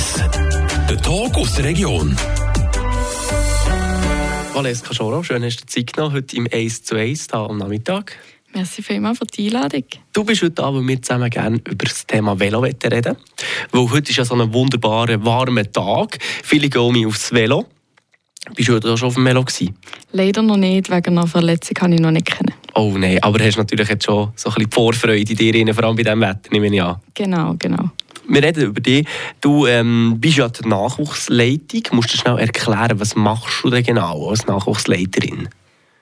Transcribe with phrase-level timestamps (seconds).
[0.00, 0.14] 1.
[0.88, 2.16] Der Talk aus der Region.
[4.54, 8.16] Valeska Schoro, schön hast du Zeit genommen, heute im 1 zu 1 hier am Nachmittag.
[8.54, 9.84] Merci vielmals für die Einladung.
[10.14, 13.14] Du bist heute da, weil wir zusammen gerne über das Thema Velo reden
[13.72, 16.16] Weil heute ist ja so ein wunderbarer, warmer Tag.
[16.44, 17.66] Viele gehen aufs Velo.
[18.54, 19.76] Bist du heute auch schon auf dem Velo gewesen?
[20.12, 22.54] Leider noch nicht, wegen einer Verletzung kann ich noch nicht kennen.
[22.74, 25.96] Oh nein, aber hast natürlich jetzt schon so ein bisschen Vorfreude in dir, vor allem
[25.96, 26.96] bei diesem Wetter, nehme ich an.
[27.12, 27.90] Genau, genau.
[28.30, 29.06] Wir reden über dich.
[29.40, 31.82] Du ähm, bist ja die Nachwuchsleitung.
[31.92, 35.48] Musst du schnell erklären, was machst du denn genau als Nachwuchsleiterin?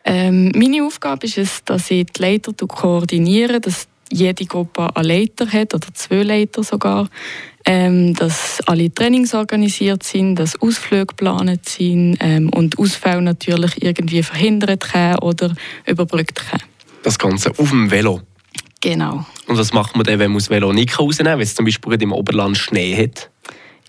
[0.05, 5.47] Ähm, meine Aufgabe ist es, dass ich die Leiter koordiniere, dass jede Gruppe einen Leiter
[5.51, 7.09] hat oder zwei Leiter sogar,
[7.65, 14.23] ähm, dass alle Trainings organisiert sind, dass Ausflüge geplant sind ähm, und Ausfälle natürlich irgendwie
[14.23, 14.85] verhindert
[15.23, 15.55] oder
[15.87, 16.65] überbrückt werden.
[17.03, 18.21] Das Ganze auf dem Velo?
[18.81, 19.27] Genau.
[19.47, 21.65] Und was macht man dann, wenn man das Velo nicht rausnehmen kann, wenn es zum
[21.65, 23.31] Beispiel im Oberland Schnee hat?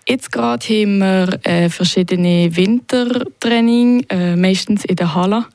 [0.08, 5.46] Jetzt gerade haben wir äh, verschiedene Wintertraining, äh, meistens in der Halle.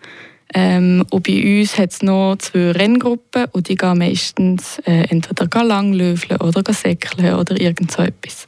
[0.53, 5.63] Ähm, und bei uns hat es noch zwei Renngruppen und die gehen meistens äh, entweder
[5.63, 8.45] langlöfeln oder säckeln oder irgend so etwas.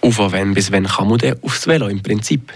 [0.00, 2.52] Und von wann bis wann kann man denn aufs Velo im Prinzip?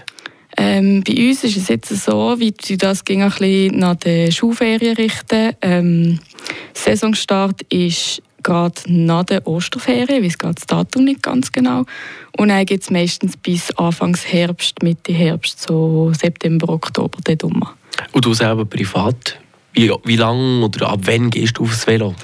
[0.57, 4.95] Ähm, bei uns ist es jetzt so, wie das ging ein bisschen nach den Schulferien
[4.95, 5.53] richten.
[5.61, 6.19] Ähm,
[6.73, 11.83] Saisonstart ist gerade nach der Osterferien, wie es geht das Datum nicht ganz genau.
[12.37, 17.67] Und dann geht es meistens bis Anfangs Herbst, Mitte Herbst, so September, Oktober, dort rum.
[18.11, 19.37] Und du selber privat,
[19.73, 22.15] wie, wie lange oder ab wann gehst du aufs Velo?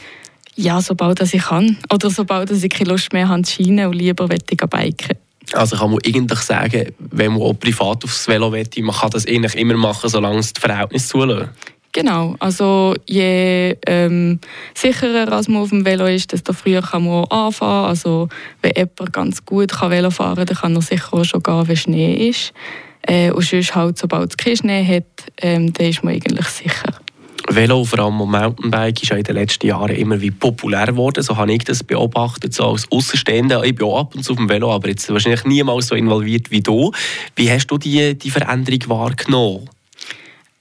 [0.56, 1.78] Ja, sobald ich kann.
[1.92, 5.18] Oder sobald ich keine Lust mehr habe zu scheinen und lieber ich biken.
[5.52, 9.28] Also kann man eigentlich sagen, wenn man auch privat aufs Velo will, man kann das
[9.28, 11.50] eigentlich immer machen, solange es das Verhältnis zulässt.
[11.94, 14.40] Genau, also je ähm,
[14.74, 17.86] sicherer als man auf dem Velo ist, desto früher kann man auch anfangen.
[17.86, 18.30] Also
[18.64, 21.68] wenn jemand ganz gut kann Velo fahren kann, dann kann er sicher auch schon gehen,
[21.68, 22.52] wenn Schnee ist.
[23.04, 26.94] Äh, und sonst halt, sobald es keinen Schnee hat, ähm, dann ist man eigentlich sicher.
[27.50, 31.22] Velo, vor allem Mountainbike, ist ja in den letzten Jahren immer wie populär geworden.
[31.22, 33.64] So habe ich das beobachtet, so als Außenstehender.
[33.66, 36.50] Ich bin auch ab und zu auf dem Velo, aber jetzt wahrscheinlich niemals so involviert
[36.50, 36.92] wie du.
[37.36, 39.70] Wie hast du die, die Veränderung wahrgenommen?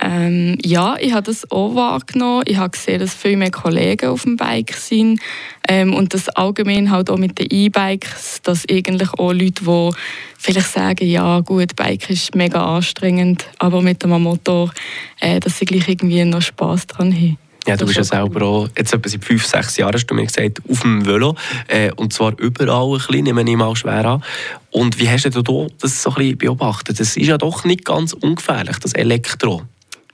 [0.03, 2.43] Ähm, ja, ich habe das auch wahrgenommen.
[2.47, 5.21] Ich habe gesehen, dass viel mehr Kollegen auf dem Bike sind
[5.69, 9.91] ähm, und das allgemein halt auch mit den E-Bikes, dass eigentlich auch Leute, die
[10.39, 14.73] vielleicht sagen, ja gut, Bike ist mega anstrengend, aber mit dem Motor,
[15.21, 17.39] äh, dass sie gleich irgendwie noch Spass dran haben.
[17.65, 20.27] Ja, du bist ja selber auch, jetzt etwa seit fünf, sechs Jahren, hast du mir
[20.27, 21.37] gesagt, auf dem Velo.
[21.69, 24.25] Äh, und zwar überall ein bisschen, nehme ich mal schwer an.
[24.73, 26.99] Und wie hast du das so ein bisschen beobachtet?
[26.99, 29.63] Das ist ja doch nicht ganz ungefährlich, das Elektro.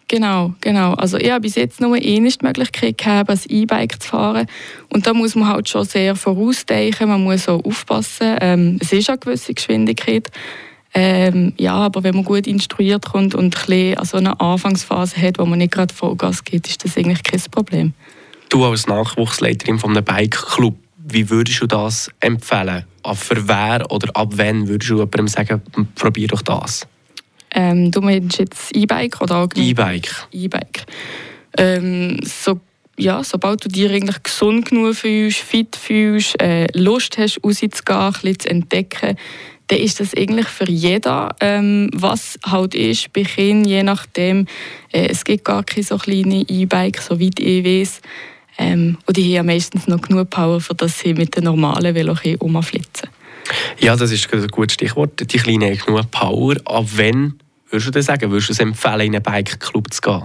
[0.08, 0.94] Genau, genau.
[0.94, 4.46] Also ich habe bis jetzt nur eine die Möglichkeit gehabt, ein E-Bike zu fahren.
[4.88, 8.36] Und da muss man halt schon sehr vorausdenken, man muss auch aufpassen.
[8.40, 10.30] Ähm, es ist eine gewisse Geschwindigkeit.
[10.94, 15.38] Ähm, ja, aber wenn man gut instruiert kommt und ein bisschen also eine Anfangsphase hat,
[15.38, 17.92] wo man nicht gerade Vollgas geht, ist das eigentlich kein Problem.
[18.48, 22.84] Du als Nachwuchsleiterin von einem Bike-Club, wie würdest du das empfehlen?
[23.14, 25.62] Für wer oder ab wann würdest du jemandem sagen,
[25.94, 26.86] probier doch das?
[27.54, 29.68] Ähm, du meinst jetzt E-Bike oder allgemein?
[29.68, 30.28] E-Bike.
[30.32, 30.84] E-Bike.
[31.56, 32.60] Ähm, so,
[32.98, 38.12] ja, sobald du dich eigentlich gesund genug fühlst, fit fühlst, äh, Lust hast, rauszugehen, ein
[38.12, 39.16] bisschen zu entdecken,
[39.68, 44.46] dann ist das eigentlich für jeden, ähm, was halt ist bei Kindern, je nachdem.
[44.92, 48.00] Äh, es gibt gar keine so kleine E-Bikes, so weit ich weiß.
[48.58, 51.94] Ähm, und die haben ja meistens noch genug Power, für dass sie mit den normalen
[51.94, 53.10] Velo rumflitzen
[53.78, 55.20] ja, das ist ein gutes Stichwort.
[55.32, 56.56] Die Kleinen haben genug Power.
[56.64, 57.38] Ab wann
[57.70, 58.30] würdest du das sagen?
[58.30, 60.22] Würdest du es empfehlen, in einen Bike-Club zu gehen?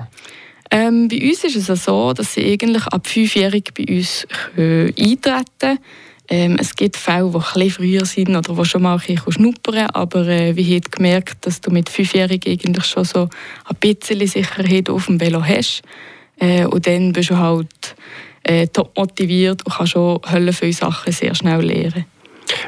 [0.71, 4.25] Ähm, bei uns ist es so, dass sie eigentlich ab fünfjährig bei uns
[4.57, 5.79] eintreten können.
[6.29, 9.87] Ähm, es gibt Fälle, die etwas früher sind oder die schon mal ein bisschen schnuppern
[9.87, 13.29] aber äh, wir haben gemerkt, dass du mit fünfjährig eigentlich schon so
[13.65, 15.81] ein bisschen Sicherheit auf dem Velo hast.
[16.39, 17.95] Äh, und dann bist du halt
[18.43, 22.05] äh, top motiviert und kannst schon viele Sachen sehr schnell lernen.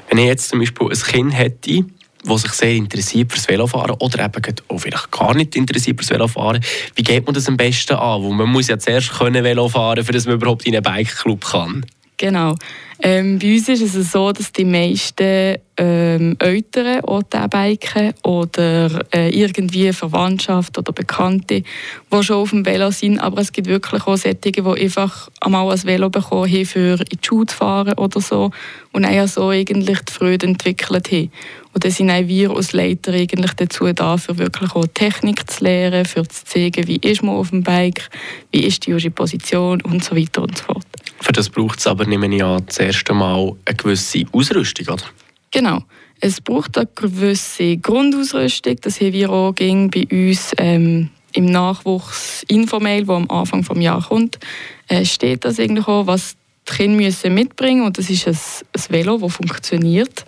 [0.09, 1.85] Wenn ich jetzt zum Beispiel ein Kind hätte,
[2.23, 6.63] das sich sehr interessiert fürs Velofahren oder eben auch vielleicht gar nicht interessiert fürs Velofahren,
[6.95, 8.23] wie geht man das am besten an?
[8.23, 11.85] Weil man muss ja zuerst können Velo fahren, damit man überhaupt in einen Bike-Club kann.
[12.17, 12.55] Genau.
[13.01, 19.29] Ähm, bei uns ist es so, dass die meisten ähm, Eltern auch biken oder äh,
[19.37, 21.63] irgendwie Verwandtschaft oder Bekannte,
[22.11, 23.19] die schon auf dem Velo sind.
[23.19, 27.05] Aber es gibt wirklich auch solche, die einfach einmal ein Velo bekommen haben, für in
[27.11, 28.51] die Schule zu fahren oder so
[28.93, 31.31] und dann so eigentlich die Freude entwickelt haben.
[31.73, 35.65] Und dann sind auch wir als Leiter eigentlich dazu da, für wirklich auch Technik zu
[35.65, 38.07] lernen, für zu zeigen, wie ist man auf dem Bike,
[38.51, 40.85] wie ist die Position und so weiter und so fort.
[41.21, 45.03] Für das braucht es aber, nehme ich an, das erste Mal eine gewisse Ausrüstung, oder?
[45.51, 45.83] Genau.
[46.19, 48.77] Es braucht eine gewisse Grundausrüstung.
[48.81, 54.07] Das haben wir auch bei uns ähm, im Nachwuchs informell, wo am Anfang des Jahres
[54.07, 54.39] kommt,
[54.87, 56.35] äh, steht das eigentlich auch, was
[56.67, 57.87] die Kinder müssen mitbringen müssen.
[57.87, 58.37] Und das ist ein,
[58.73, 60.25] ein Velo, das funktioniert.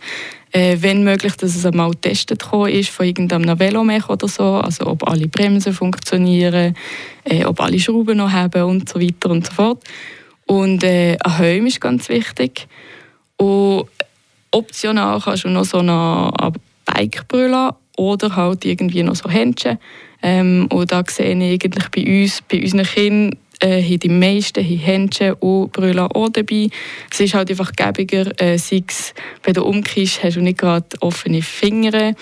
[0.52, 5.08] Äh, wenn möglich, dass es einmal getestet ist von irgendeinem Velomech oder so, also ob
[5.08, 6.76] alle Bremsen funktionieren,
[7.26, 9.84] äh, ob alle Schrauben noch haben und so weiter und so fort.
[10.48, 12.68] Und äh, ein Helm ist ganz wichtig.
[13.38, 13.88] Und
[14.52, 16.32] optional kannst du noch so eine
[16.86, 19.78] Bike brüllen oder halt irgendwie noch so Händchen.
[20.24, 24.78] Ähm, und da sehe ich eigentlich bei uns, bei unseren Kindern, äh, die meisten haben
[24.78, 26.70] Händchen und Brüllen auch dabei.
[27.12, 30.86] Es ist halt einfach gäbiger, äh, sei es, wenn du umkippst, hast du nicht gerade
[31.02, 32.14] offene Finger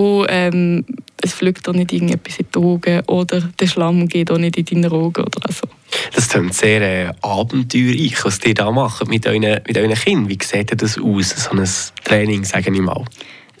[0.00, 0.84] und ähm,
[1.22, 4.82] es fliegt auch nicht irgendetwas in die Augen oder der Schlamm geht auch nicht in
[4.82, 5.68] deine Augen oder so.
[6.14, 10.28] Das klingt sehr äh, abenteuerlich, was ihr da macht mit euren, mit euren Kindern.
[10.28, 11.68] Wie sieht das aus, so ein
[12.04, 13.04] Training, sage ich mal?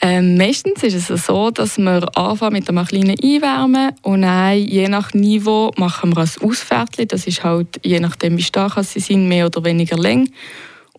[0.02, 4.88] Ähm, meistens ist es so, dass wir anfangen mit einem kleinen Einwärmen und dann, je
[4.88, 7.08] nach Niveau machen wir ein Ausfärtchen.
[7.08, 10.30] Das ist halt, je nachdem wie stark sie sind, mehr oder weniger lang.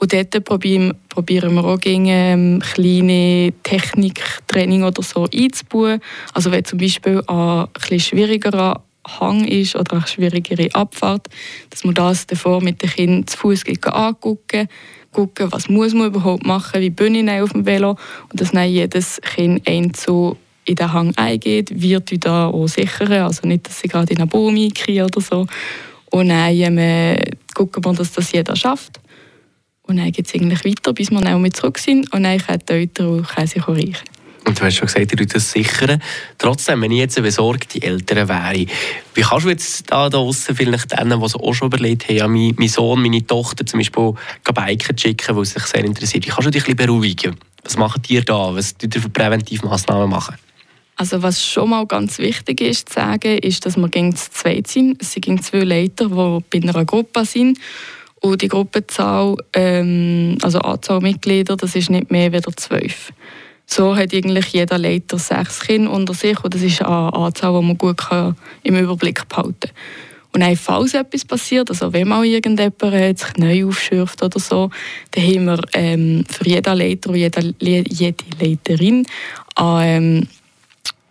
[0.02, 6.02] Und dort probieren, wir auch gegen ähm, kleine Techniktraining oder so einzubauen.
[6.34, 11.28] Also wenn zum Beispiel ein bisschen schwierigerer Hang ist oder eine schwierigere Abfahrt,
[11.70, 14.68] dass man das davor mit den Kindern zu Fuß angucken
[15.12, 17.98] gucken, was muss man überhaupt machen, wie bin ich auf dem Velo
[18.32, 23.46] und dass dann jedes Kind einzeln in den Hang eingeht, wird da auch sichern, also
[23.46, 25.46] nicht, dass sie gerade in einen Baum einkriegen oder so.
[26.12, 27.18] Und dann ähm,
[27.54, 29.01] gucken wir, dass das jeder schafft.
[29.92, 32.74] Und dann geht es eigentlich weiter, bis wir dann zurück sind und dann können die
[32.74, 33.98] Eltern auch sich reichen.
[34.46, 36.02] Und du hast schon gesagt, ihr das sichern.
[36.38, 38.66] Trotzdem, wenn ich jetzt eine besorgte Eltern wäre,
[39.14, 42.28] wie kannst du jetzt da draußen vielleicht denen, die es auch schon überlegt haben, ja,
[42.30, 44.14] mein, mein Sohn, meine Tochter zum Beispiel
[44.46, 47.36] Biken schicken, weil sie sich sehr interessiert, wie kannst du dich ein bisschen beruhigen?
[47.66, 48.56] Was macht ihr da?
[48.56, 50.36] Was tut ihr für Präventivmaßnahmen machen?
[50.96, 54.68] Also was schon mal ganz wichtig ist zu sagen, ist, dass wir gegen zu zweit
[54.68, 55.02] sind.
[55.02, 57.60] Es sind zwei Leiter, die bei einer Gruppe sind.
[58.22, 63.12] Und die Gruppenzahl, ähm, also Anzahl Mitglieder, das ist nicht mehr als zwölf.
[63.66, 67.66] So hat eigentlich jeder Leiter sechs Kinder unter sich und das ist eine Anzahl, die
[67.66, 69.72] man gut kann im Überblick behalten kann.
[70.34, 74.70] Und dann, falls etwas passiert, also wenn mal irgendjemand sich neu aufschürft oder so,
[75.12, 79.06] dann haben wir ähm, für jeden Leiter und jede, jede Leiterin
[79.56, 80.28] eine ähm,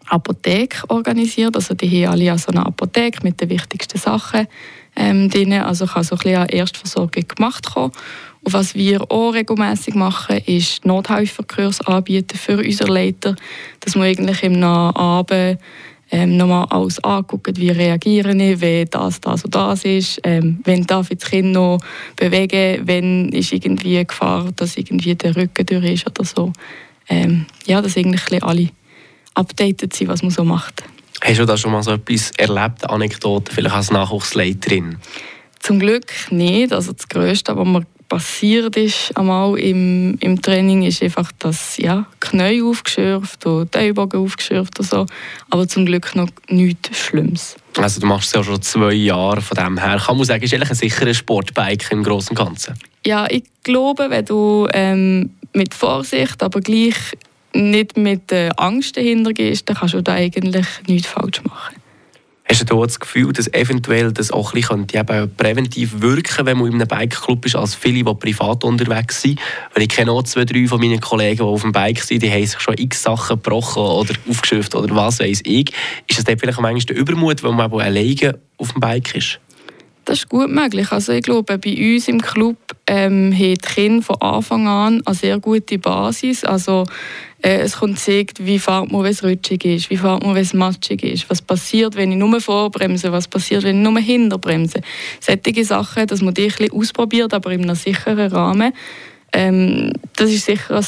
[0.07, 1.55] Apotheke organisiert.
[1.55, 4.47] Also die haben alle so eine Apotheke mit den wichtigsten Sachen
[5.01, 5.53] ähm, drin.
[5.55, 7.93] Also kann so ein bisschen eine Erstversorgung gemacht werden.
[8.43, 13.37] Und was wir auch regelmäßig machen, ist Nothelferkurs anbieten für unsere Leiter,
[13.81, 15.59] dass wir eigentlich im Abend
[16.13, 20.85] ähm, nochmal alles angucken, wie reagieren ich, wenn das, das und das ist, ähm, wenn
[20.85, 21.79] darf ich das Kind noch
[22.17, 26.53] bewegen, wenn ist irgendwie Gefahr, dass irgendwie der Rücken durch ist oder so.
[27.09, 28.71] Ähm, ja, dass eigentlich alle
[29.35, 30.83] updated sind, was man so macht.
[31.23, 34.97] Hast du da schon mal so etwas erlebt, Anekdoten, vielleicht als Nachwuchsleiterin?
[35.59, 36.73] Zum Glück nicht.
[36.73, 42.07] Also das Größte, was mir passiert ist einmal im, im Training, ist einfach, dass ja,
[42.19, 45.07] Knie aufgeschürft und die Ellbogen aufgeschürft und so.
[45.49, 47.57] Aber zum Glück noch nichts Schlimmes.
[47.79, 50.03] Also du machst es ja schon zwei Jahre von dem her.
[50.05, 52.75] Kann man sagen, ist eigentlich ein sicherer Sportbike im Großen und Ganzen?
[53.07, 56.97] Ja, ich glaube, wenn du ähm, mit Vorsicht, aber gleich
[57.55, 61.81] nicht mit Angst dahinter gehst, dann kannst du da eigentlich nichts falsch machen.
[62.51, 66.75] Hast du das Gefühl, dass eventuell das auch ein bisschen präventiv wirken wenn man in
[66.75, 69.39] einem Bikeclub ist, als viele, die privat unterwegs sind?
[69.73, 72.31] Weil ich kenne auch zwei, drei von meinen Kollegen, die auf dem Bike sind, die
[72.31, 75.73] haben sich schon x Sachen gebrochen oder aufgeschürft oder was weiß ich.
[76.09, 79.39] Ist das dann vielleicht manchmal der Übermut, weil man alleine auf dem Bike ist?
[80.05, 80.91] Das ist gut möglich.
[80.93, 85.15] Also ich glaube, bei uns im Club ähm, haben die Kinder von Anfang an eine
[85.15, 86.45] sehr gute Basis.
[86.45, 86.85] Also
[87.43, 90.43] äh, es kommt gezeigt, wie fährt man, wenn es rutschig ist, wie fährt man, wenn
[90.43, 94.81] es matschig ist, was passiert, wenn ich nur vorbremse, was passiert, wenn ich nur hinterbremse.
[95.21, 98.73] Solche Sachen, dass man die ein bisschen ausprobiert, aber in einem sicheren Rahmen.
[99.33, 100.87] Ähm, das ist sicher ein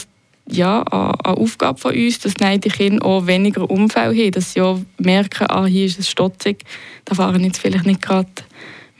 [0.50, 4.80] ja, eine Aufgabe von uns, dass die Kinder auch weniger Unfälle haben, dass sie auch
[4.98, 6.64] merken, ah, hier ist es stotzig,
[7.04, 8.28] da fahren jetzt vielleicht nicht gerade,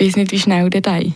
[0.03, 1.15] weiß nicht, wie schnell der ein.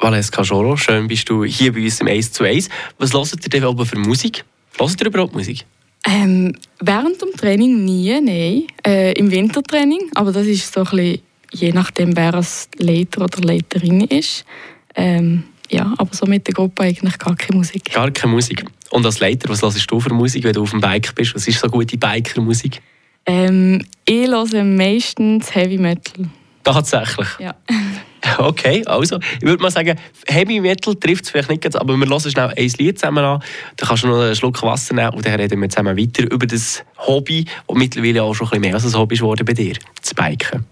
[0.00, 2.68] Valeska Joro, schön bist du hier bei uns im 1 zu 1.
[2.98, 4.44] Was hört ihr denn aber für Musik?
[4.78, 5.64] Hört ihr überhaupt Musik?
[6.06, 8.66] Ähm, während dem Training nie, nein.
[8.86, 11.20] Äh, Im Wintertraining, aber das ist so ein bisschen,
[11.52, 14.44] je nachdem, wer als Leiter oder Leiterin ist.
[14.94, 17.92] Ähm, ja, aber so mit der Gruppe eigentlich gar keine Musik.
[17.92, 18.64] Gar keine Musik.
[18.90, 21.34] Und als Leiter, was hörst du für Musik, wenn du auf dem Bike bist?
[21.34, 22.80] Was ist so gute Biker-Musik?
[23.26, 26.28] Ähm, ich höre meistens Heavy Metal.
[26.64, 27.28] Tatsächlich?
[27.38, 27.54] Ja.
[28.38, 32.06] Okay, also, ich würde mal sagen, Heavy Metal trifft es vielleicht nicht ganz, aber wir
[32.06, 33.42] hören schnell ein Lied zusammen an.
[33.76, 36.46] Dann kannst du noch einen Schluck Wasser nehmen und dann reden wir zusammen weiter über
[36.46, 39.74] das Hobby, das mittlerweile auch schon ein bisschen mehr als ein Hobby geworden bei dir,
[40.00, 40.64] das Biken.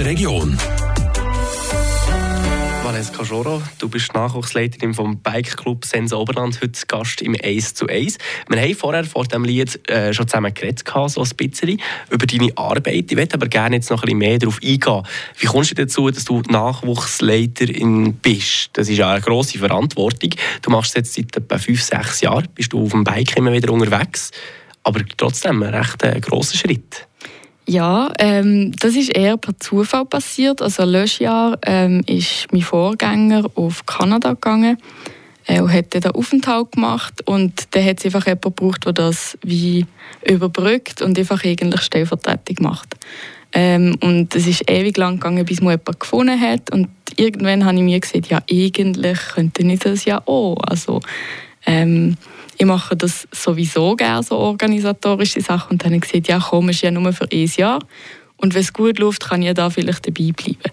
[0.00, 0.56] Region.
[2.82, 7.86] Valeska Joro, du bist Nachwuchsleiterin vom Bike Club Sense Oberland, heute Gast im 1 zu
[7.86, 8.18] 1.
[8.48, 12.56] Wir haben vorher vor dem Lied äh, schon zusammen geredet, so ein bisschen, über deine
[12.56, 13.10] Arbeit.
[13.10, 15.02] Ich möchte aber gerne jetzt noch ein bisschen mehr darauf eingehen.
[15.38, 18.70] Wie kommst du dazu, dass du Nachwuchsleiterin bist?
[18.74, 20.30] Das ist ja eine grosse Verantwortung.
[20.62, 23.52] Du machst es jetzt seit etwa 5, 6 Jahren, bist du auf dem Bike immer
[23.52, 24.30] wieder unterwegs,
[24.82, 27.06] aber trotzdem ein recht äh, grosser Schritt.
[27.68, 30.62] Ja, ähm, das ist eher per Zufall passiert.
[30.62, 34.78] Also letztes Jahr ähm, ist mein Vorgänger auf Kanada gegangen
[35.46, 39.84] äh, und hat den Aufenthalt gemacht und dann hat einfach jemanden gebraucht, der das wie
[40.24, 42.94] überbrückt und einfach eigentlich Stellvertretung macht.
[43.52, 47.76] Ähm, und es ist ewig lang gegangen, bis man jemanden gefunden hat und irgendwann habe
[47.76, 50.56] ich mir gesagt, ja eigentlich könnte ich das ja auch.
[50.62, 51.00] Also
[51.64, 52.16] ähm,
[52.58, 55.72] ich mache das sowieso gerne, so organisatorische Sachen.
[55.72, 57.80] Und dann habe ich gesagt, ja komm, ist ja nur für ein Jahr.
[58.36, 60.72] Und wenn es gut läuft, kann ich da vielleicht dabei bleiben.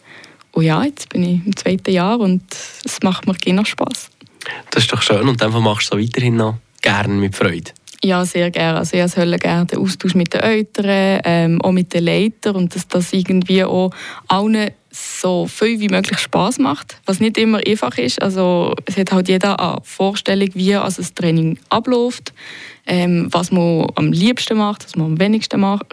[0.52, 2.44] Und ja, jetzt bin ich im zweiten Jahr und
[2.84, 4.10] es macht mir gerne Spass.
[4.72, 7.72] Das ist doch schön und einfach machst du so weiterhin noch gerne mit Freude.
[8.04, 8.80] Ja, sehr gerne.
[8.80, 12.76] Also ich habe gerne den Austausch mit den Eltern, ähm, auch mit den Leitern und
[12.76, 13.92] dass das irgendwie auch
[14.28, 18.22] allen so viel wie möglich Spaß macht, was nicht immer einfach ist.
[18.22, 22.34] Also es hat halt jeder eine Vorstellung, wie also das Training abläuft,
[22.86, 25.86] ähm, was man am liebsten macht, was man am wenigsten macht.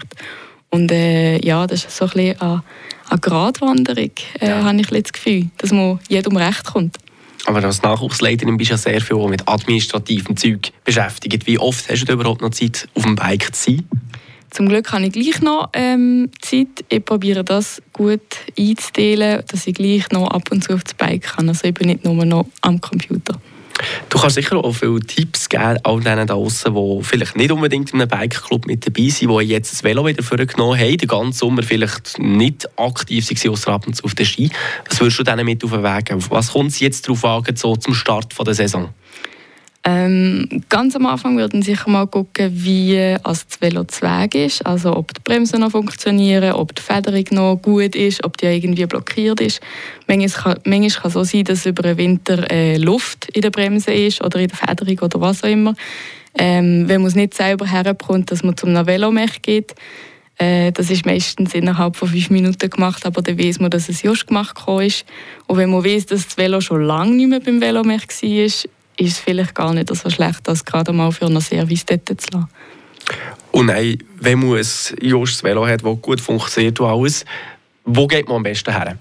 [0.71, 2.62] Und äh, ja, das ist so ein bisschen eine,
[3.09, 4.62] eine Gratwanderung, äh, ja.
[4.62, 6.97] habe ich das Gefühl, dass man jedem recht kommt.
[7.47, 11.47] Aber als Nachwuchsleiterin bist du ja sehr viel mit administrativem Zeug beschäftigt.
[11.47, 13.88] Wie oft hast du überhaupt noch Zeit, auf dem Bike zu sein?
[14.50, 16.85] Zum Glück habe ich gleich noch ähm, Zeit.
[16.88, 18.21] Ich probiere das gut
[18.59, 21.49] einzuteilen, dass ich gleich noch ab und zu auf das Bike kann.
[21.49, 23.40] Also ich bin nicht nur noch am Computer.
[24.09, 27.92] Du kannst sicher auch viele Tipps geben, all denen da draußen, die vielleicht nicht unbedingt
[27.92, 31.38] in einem Bike-Club mit dabei sind, die jetzt das Velo wieder vorgenommen haben, den ganzen
[31.38, 34.50] Sommer vielleicht nicht aktiv waren, außer ab und zu auf der Ski.
[34.88, 36.23] Was würdest du denen mit auf den Weg geben?
[36.28, 38.90] Was kommt es jetzt darauf an, so zum Start der Saison?
[39.83, 44.67] Ähm, ganz am Anfang würden sicher mal gucken, wie also das Velo zu Weg ist,
[44.67, 48.85] also ob die Bremsen noch funktionieren, ob die Federung noch gut ist, ob die irgendwie
[48.85, 49.61] blockiert ist.
[50.07, 54.23] Manchmal kann, es so sein, dass über den Winter äh, Luft in der Bremse ist
[54.23, 55.75] oder in der Federung oder was auch immer.
[56.39, 59.75] Ähm, wenn man es nicht selber herbekommt, dass man zum Velomech geht,
[60.37, 64.03] äh, das ist meistens innerhalb von fünf Minuten gemacht, aber dann weiß man, dass es
[64.03, 65.07] just gemacht ist.
[65.47, 69.12] Und wenn man weiß, dass das Velo schon lange nicht mehr beim Velomech war, ist
[69.12, 72.49] es vielleicht gar nicht so schlecht, das gerade mal für einen Service dort zu lassen.
[73.50, 74.66] Und nein, wenn man ein
[75.00, 77.25] Just Velo hat, das gut funktioniert und alles,
[77.85, 78.97] wo geht man am besten her?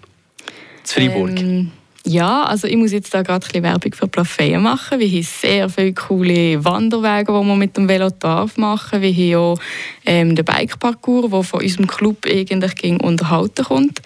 [0.83, 1.39] Zu Freiburg?
[1.39, 1.71] Ähm,
[2.05, 4.99] ja, also ich muss jetzt da gerade ein bisschen Werbung für Plafeyen machen.
[4.99, 9.01] Wir haben sehr viele coole Wanderwege, die man mit dem Velo darf machen.
[9.01, 9.59] Wir haben auch
[10.05, 14.01] ähm, den Bikeparcours, der von unserem Club eigentlich gegen unterhalten kommt.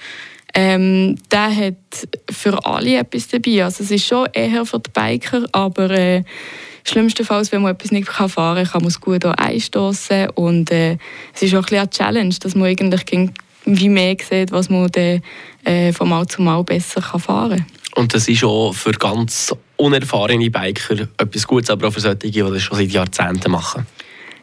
[0.53, 3.63] Ähm, der hat für alle etwas dabei.
[3.63, 6.24] Also es ist schon eher für die Biker, aber äh,
[6.83, 10.98] schlimmstenfalls, wenn man etwas nicht fahren kann, kann man es gut auch einstoßen und äh,
[11.33, 13.31] es ist auch ein eine Challenge, dass man eigentlich
[13.65, 15.22] wie mehr sieht, was man dann
[15.63, 17.65] äh, von Mal zu Mal besser kann fahren kann.
[17.95, 22.39] Und das ist auch für ganz unerfahrene Biker etwas Gutes, aber auch für solche, die
[22.39, 23.86] das schon seit Jahrzehnten machen.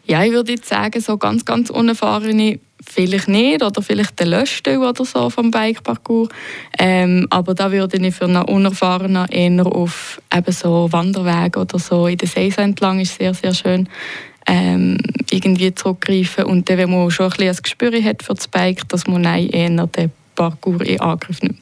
[0.05, 4.79] Ja, ich würde jetzt sagen, so ganz, ganz unerfahrene vielleicht nicht oder vielleicht der Löschstelle
[4.79, 6.29] oder so vom Bikeparcours.
[6.79, 12.07] Ähm, aber da würde ich für einen Unerfahrenen eher auf eben so Wanderwege oder so
[12.07, 13.87] in der See entlang ist sehr, sehr schön
[14.47, 14.97] ähm,
[15.29, 16.45] irgendwie zurückgreifen.
[16.45, 19.23] Und dann, wenn man schon ein bisschen ein Gespür hat für das Bike, dass man
[19.23, 21.60] eher den Parcours in Angriff nimmt.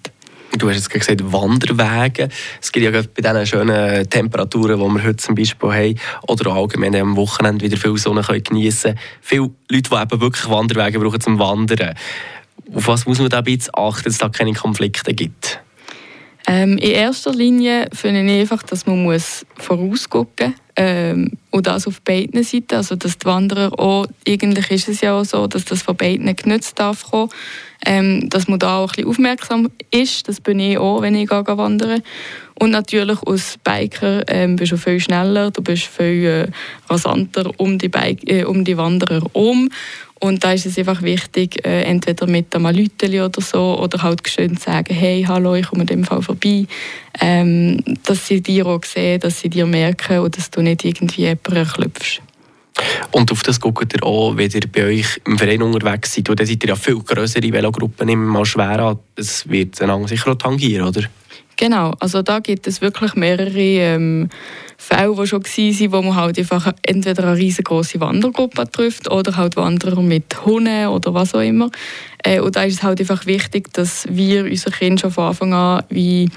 [0.58, 2.28] Du hast jetzt gesagt, Wanderwege.
[2.60, 6.96] Es gibt ja bei diesen schönen Temperaturen, die wir heute zum Beispiel haben, oder allgemein
[6.96, 9.00] am Wochenende wieder viel Sonne geniessen können.
[9.22, 11.96] Viele Leute, die eben wirklich Wanderwege brauchen zum Wandern.
[12.74, 15.62] Auf was muss man da ein bisschen achten, dass es da keine Konflikte gibt?
[16.52, 20.56] Ähm, in erster Linie finde ich einfach, dass man muss vorausgucken muss.
[20.76, 22.74] Ähm, und das auf beiden Seiten.
[22.74, 26.36] Also, dass die Wanderer auch, eigentlich ist es ja auch so, dass das von beiden
[26.36, 27.30] genutzt darf kommen.
[27.86, 30.28] Ähm, dass man da auch ein bisschen aufmerksam ist.
[30.28, 32.02] Das bin ich auch, wenn ich wandere.
[32.56, 36.48] Und natürlich als Biker ähm, bist du viel schneller, du bist viel äh,
[36.90, 39.70] rasanter um die, Bike, äh, um die Wanderer um.
[40.20, 44.28] Und da ist es einfach wichtig, äh, entweder mit einem Lüteli oder so oder halt
[44.28, 46.66] schön zu sagen, hey, hallo, ich komme in dem Fall vorbei.
[47.22, 51.22] Ähm, dass sie dir auch sehen, dass sie dir merken und dass du nicht irgendwie
[51.22, 52.22] jemanden klopfst.
[53.12, 56.30] Und auf das guckt ihr auch, wenn ihr bei euch im Verein unterwegs seid.
[56.30, 59.00] Und dann seid ihr ja viel größere Velogruppen immer mal schwer an.
[59.16, 61.04] Das wird einander sicher auch tangieren, oder?
[61.56, 64.30] Genau, also da gibt es wirklich mehrere ähm,
[64.90, 69.56] Fälle, die schon waren, wo man halt einfach entweder eine riesengroße Wandergruppe trifft oder halt
[69.56, 71.70] Wanderer mit Hunden oder was auch immer.
[72.24, 75.54] Äh, und da ist es halt einfach wichtig, dass wir unsere Kinder schon von Anfang
[75.54, 76.30] an wie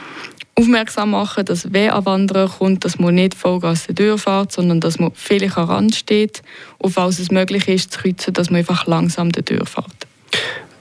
[0.55, 4.81] aufmerksam machen, dass wenn ein Wanderer kommt, dass man nicht Vollgas der Tür fährt, sondern
[4.81, 6.43] dass man vielleicht am Rand steht
[6.79, 10.07] und falls es möglich ist, zu kreuzen, dass man einfach langsam der Tür fährt.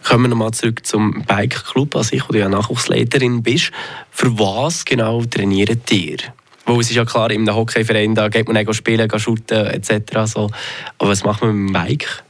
[0.03, 3.71] Kommen wir nochmal zurück zum Bike Club, als ich, wo du ja Nachwuchsleiterin bist.
[4.09, 6.17] Für was genau trainiert ihr?
[6.65, 10.25] Weil es ist ja klar, im Hockeyverein da geht man nicht spielen, shooten etc.
[10.25, 10.49] So.
[10.97, 12.23] Aber was macht man mit dem Bike?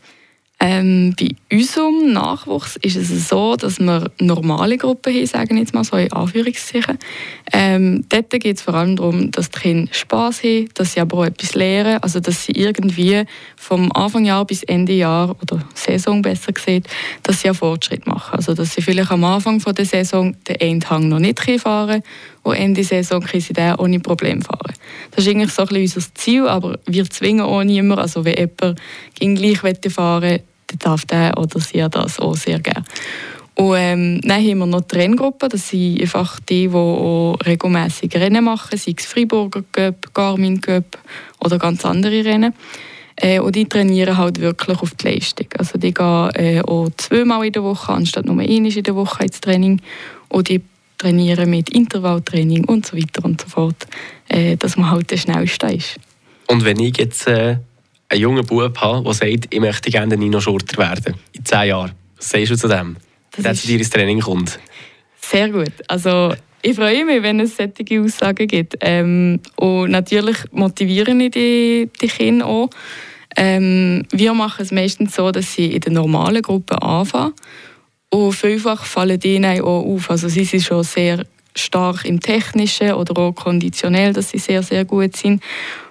[0.63, 5.83] Ähm, bei unserem Nachwuchs ist es so, dass wir normale Gruppen haben, sagen jetzt mal
[5.83, 6.99] so in Anführungszeichen.
[7.51, 11.17] Ähm, dort geht es vor allem darum, dass die Kinder Spass haben, dass sie aber
[11.17, 13.23] auch etwas lernen, also dass sie irgendwie
[13.55, 16.87] vom Anfang Jahr bis Ende Jahr oder Saison besser gesagt,
[17.23, 18.35] dass sie einen Fortschritt machen.
[18.35, 22.03] Also dass sie vielleicht am Anfang der Saison den Endhang noch nicht fahren
[22.43, 24.73] und Ende Saison können sie den ohne Problem fahren.
[25.11, 28.01] Das ist eigentlich so ein bisschen unser Ziel, aber wir zwingen auch niemanden.
[28.01, 28.49] Also wenn
[29.19, 32.83] jemand gleich fahren will, dann darf der oder sie das auch sehr gerne.
[33.55, 38.15] Und ähm, dann haben wir noch die Renngruppen, das sind einfach die, die auch regelmässig
[38.15, 40.97] Rennen machen, sei es Freiburger Cup, Garmin Cup
[41.39, 42.53] oder ganz andere Rennen.
[43.17, 45.47] Äh, und die trainieren halt wirklich auf die Leistung.
[45.57, 49.25] Also die gehen äh, auch zweimal in der Woche, anstatt nur einmal in der Woche
[49.25, 49.81] ins Training.
[50.29, 50.61] Und die
[51.01, 53.87] trainieren mit Intervalltraining und so weiter und so fort,
[54.27, 55.97] äh, dass man halt der Schnellste ist.
[56.47, 57.57] Und wenn ich jetzt äh,
[58.09, 61.93] einen jungen Bub habe, der sagt, ich möchte gerne Nino Schurter werden, in zehn Jahren,
[62.17, 62.97] was sagst du zu dem?
[63.31, 64.59] Das wenn zu dir ins Training kommt?
[65.19, 65.71] Sehr gut.
[65.87, 68.75] Also ich freue mich, wenn es solche Aussagen gibt.
[68.81, 72.69] Ähm, und natürlich motivieren ich die, die Kinder auch.
[73.37, 77.33] Ähm, wir machen es meistens so, dass sie in der normalen Gruppe anfangen
[78.11, 80.11] und vielfach fallen denen auch auf.
[80.11, 84.85] Also sie sind schon sehr stark im Technischen oder auch konditionell, dass sie sehr, sehr
[84.85, 85.41] gut sind.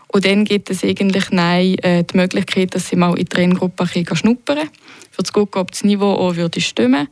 [0.08, 3.86] Und dann gibt es eigentlich nein, äh, die Möglichkeit, dass sie mal in die Renngruppe
[3.86, 4.68] schnuppern
[5.10, 7.08] für zu gucken, ob das Niveau auch würde stimmen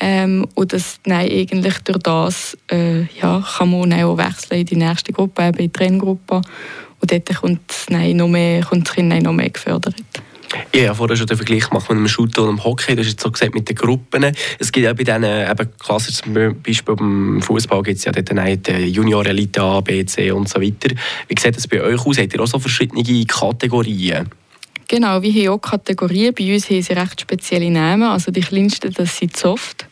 [0.00, 4.76] ähm, und dass nein, eigentlich durch das äh, ja, kann man auch wechseln in die
[4.76, 6.42] nächste Gruppe, eben in die Renngruppe.
[7.00, 9.94] Und dort kommt das, nein, noch mehr, kommt das Kind noch mehr gefördert.
[10.72, 12.94] Ich habe vorher schon den Vergleich gemacht mit dem Shooter und dem Hockey.
[12.94, 14.32] Das ist jetzt so gesagt mit den Gruppen.
[14.58, 18.30] Es gibt ja bei diesen, eben klassisch zum Beispiel beim Fußball gibt es ja dort
[18.66, 20.94] die Junior Elite A, B, C und so weiter.
[21.28, 22.18] Wie sieht das bei euch aus?
[22.18, 24.28] Habt ihr auch so verschiedene Kategorien?
[24.88, 26.34] Genau, wir haben auch Kategorien.
[26.34, 28.08] Bei uns haben sie recht spezielle Namen.
[28.08, 29.86] Also die kleinsten, das sind Soft.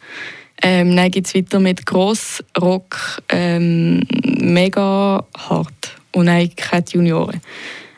[0.62, 7.42] Ähm, dann geht es weiter mit Gross, Rock, ähm, Mega, Hard und dann die Junioren.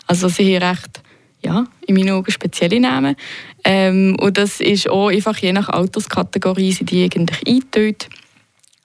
[0.08, 1.00] Also sie haben recht
[1.42, 3.16] ja, in meinen Augen spezielle Namen.
[3.64, 8.08] Ähm, und das ist auch einfach je nach Alterskategorie sind die eigentlich eingeteilt.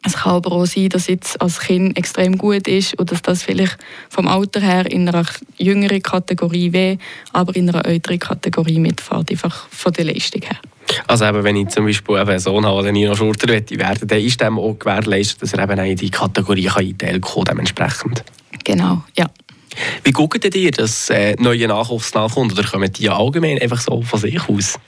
[0.05, 3.43] Es kann aber auch sein, dass jetzt als Kind extrem gut ist und dass das
[3.43, 3.77] vielleicht
[4.09, 5.25] vom Alter her in einer
[5.57, 6.97] jüngeren Kategorie wäre,
[7.31, 10.57] aber in einer älteren Kategorie mitfährt, einfach von der Leistung her.
[11.07, 14.19] Also eben, wenn ich zum Beispiel einen Sohn habe, der Nino Schurter werden möchte, dann
[14.19, 18.25] ist dem auch gewährleistet, dass er eben in die Kategorie kann kann, dementsprechend.
[18.65, 19.27] Genau, ja.
[20.03, 22.53] Wie guckt ihr, dass äh, neue Nachwuchs nachkommt?
[22.53, 24.79] Oder kommen die allgemein einfach so von sich aus?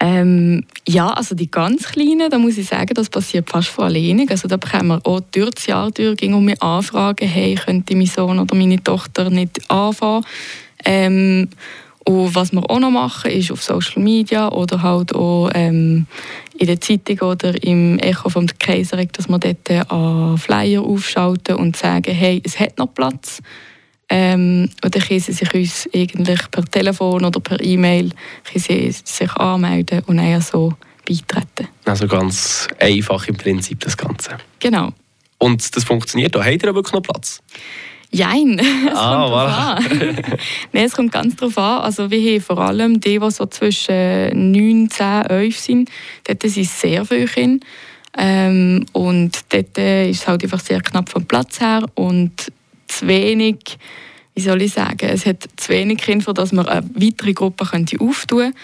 [0.00, 4.26] Ähm, ja, also die ganz Kleinen, da muss ich sagen, das passiert fast von alleine.
[4.28, 8.38] Also da bekommen wir auch durch das Jahr durch um Anfragen, hey, könnte mein Sohn
[8.38, 10.24] oder meine Tochter nicht anfangen?
[10.84, 11.48] Ähm,
[12.04, 16.06] und was wir auch noch machen, ist auf Social Media oder halt auch ähm,
[16.58, 21.76] in der Zeitung oder im Echo vom Kaiser, dass wir dort an Flyer aufschalten und
[21.76, 23.40] sagen, hey, es hat noch Platz.
[24.16, 28.10] Ähm, und dann können sie sich uns eigentlich per Telefon oder per E-Mail
[28.54, 30.72] sich anmelden und dann so
[31.04, 31.66] beitreten.
[31.84, 34.38] Also ganz einfach im Prinzip das Ganze.
[34.60, 34.92] Genau.
[35.38, 37.42] Und das funktioniert, da habt ihr wirklich noch Platz?
[38.12, 38.56] Jein,
[38.88, 40.38] es ah, kommt voilà.
[40.72, 41.80] Nein, es kommt ganz darauf an.
[41.80, 45.90] Also wir haben vor allem die, die so zwischen 9, 10, 11 sind,
[46.22, 47.66] dort sind sehr viele Kinder.
[48.16, 52.52] Ähm, und dort ist es halt einfach sehr knapp vom Platz her und
[52.88, 53.78] zu wenig,
[54.34, 58.00] wie soll ich sagen, es hat zu wenig Kinder, dass man eine weitere Gruppe könnte
[58.00, 58.54] auftun.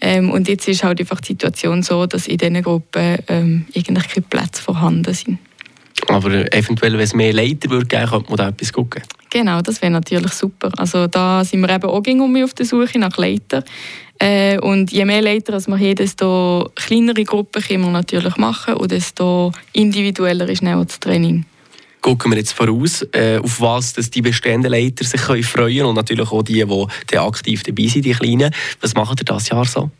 [0.00, 4.08] Ähm, und jetzt ist halt einfach die Situation so, dass in diesen Gruppen ähm, eigentlich
[4.08, 5.38] keine Plätze vorhanden sind.
[6.08, 9.02] Aber eventuell, wenn es mehr Leiter würde geben, könnte man da etwas gucken.
[9.30, 10.70] Genau, das wäre natürlich super.
[10.76, 13.64] Also da sind wir eben auch um auf der Suche nach Leiter.
[14.18, 18.74] Äh, und je mehr Leiter als wir haben, desto kleinere Gruppen können wir natürlich machen
[18.74, 21.44] und desto individueller ist auch das Training
[22.04, 25.94] gucken wir jetzt voraus, äh, auf was dass die bestehenden Leiter sich können freuen und
[25.94, 26.62] natürlich auch die,
[27.10, 28.54] die aktiv dabei sind, die Kleinen.
[28.82, 29.90] Was machen ihr das Jahr so?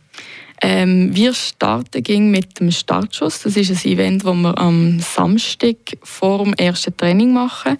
[0.61, 3.41] Ähm, wir starten ging mit dem Startschuss.
[3.41, 7.77] Das ist ein Event, das wir am Samstag vor dem ersten Training machen.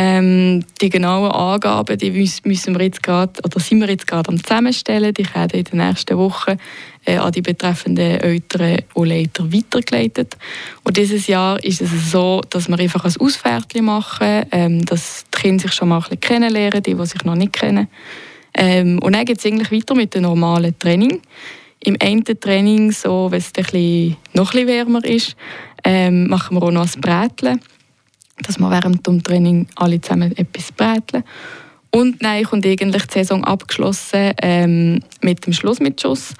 [0.00, 4.40] Ähm, die genauen Angaben die müssen wir jetzt grad, oder sind wir jetzt gerade am
[4.40, 5.12] zusammenstellen.
[5.12, 6.56] Die werden in den nächsten Wochen
[7.04, 10.36] äh, an die betreffenden Eltern und Leiter weitergeleitet.
[10.84, 15.40] Und dieses Jahr ist es so, dass wir einfach ein Ausfährtchen machen, ähm, dass die
[15.40, 17.88] Kinder sich schon mal ein bisschen kennenlernen, die, die sich noch nicht kennen.
[18.54, 21.20] Ähm, und dann geht es eigentlich weiter mit dem normalen Training.
[21.82, 25.34] Im einen Training, so, wenn es noch ein bisschen wärmer ist,
[25.82, 27.60] ähm, machen wir auch noch ein Brätchen
[28.42, 31.24] dass wir während dem Training alle zusammen etwas bräteln.
[31.90, 36.34] Und dann kommt eigentlich die Saison abgeschlossen ähm, mit dem Schlussmitschuss.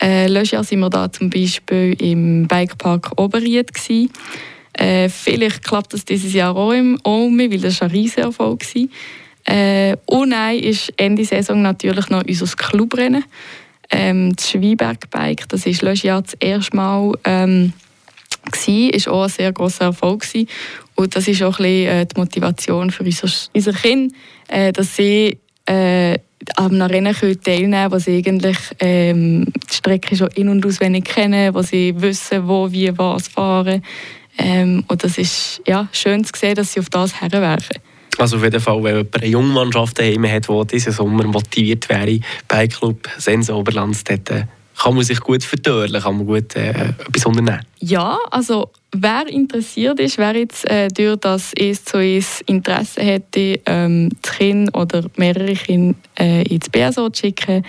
[0.00, 3.70] Äh, letztes Jahr waren wir da zum Beispiel im Bikepark Oberried.
[4.74, 8.88] Äh, vielleicht klappt das dieses Jahr auch im Omi, weil das ein riesiger Erfolg war.
[9.44, 13.24] Äh, und dann ist Ende Saison natürlich noch unser Clubrennen.
[13.90, 17.72] Ähm, das Schweinberg-Bike, das ist letztes Jahr das erste Mal ähm,
[18.50, 20.24] war, ist auch ein sehr grosser Erfolg.
[20.94, 24.14] Und das ist auch ein bisschen äh, die Motivation für unser, unser Kind,
[24.48, 26.18] äh, dass sie äh,
[26.56, 31.54] einem Rennen teilnehmen können, wo sie eigentlich ähm, die Strecke schon in- und auswendig kennen,
[31.54, 33.82] wo sie wissen, wo, wie, was fahren.
[34.38, 37.76] Ähm, und das ist ja, schön zu sehen, dass sie auf das herwerfen.
[38.18, 42.20] Also auf jeden Fall, wenn jemand eine Jungmannschaft daheim hat, die diesen Sommer motiviert wäre,
[42.48, 44.44] bei Club Sense Oberlands, dort, äh,
[44.80, 47.64] kann man sich gut verdörlen, kann man gut äh, etwas unternehmen.
[47.80, 53.60] Ja, also wer interessiert ist, wer jetzt äh, durch das es zu es Interesse hätte,
[53.66, 57.64] ähm, das Kind oder mehrere Kinder äh, ins BSO zu schicken,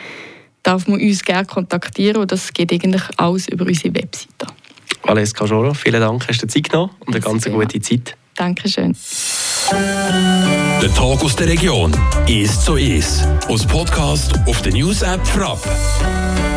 [0.63, 4.47] darf man uns gerne kontaktieren und das geht eigentlich alles über unsere Webseite.
[5.03, 8.15] Valeska Cajoro, vielen Dank, hast du Zeit genommen und eine ganz gute Zeit.
[8.35, 8.95] Dankeschön.
[10.81, 11.93] Der Tag aus der Region
[12.27, 13.25] ist so ist.
[13.47, 15.59] Aus Podcast auf der News App Frapp.